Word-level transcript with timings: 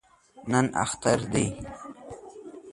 نن 0.51 0.65
اختر 0.83 1.19
دی 1.31 1.45